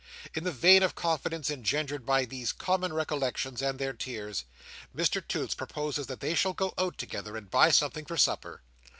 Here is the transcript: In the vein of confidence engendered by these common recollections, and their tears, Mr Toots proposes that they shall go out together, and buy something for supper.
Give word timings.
In 0.33 0.43
the 0.45 0.51
vein 0.51 0.81
of 0.81 0.95
confidence 0.95 1.51
engendered 1.51 2.07
by 2.07 2.25
these 2.25 2.53
common 2.53 2.91
recollections, 2.91 3.61
and 3.61 3.77
their 3.77 3.93
tears, 3.93 4.45
Mr 4.97 5.21
Toots 5.27 5.53
proposes 5.53 6.07
that 6.07 6.21
they 6.21 6.33
shall 6.33 6.53
go 6.53 6.73
out 6.75 6.97
together, 6.97 7.37
and 7.37 7.51
buy 7.51 7.69
something 7.69 8.05
for 8.05 8.17
supper. 8.17 8.63